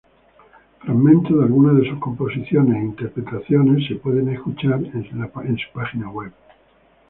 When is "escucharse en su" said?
4.29-5.71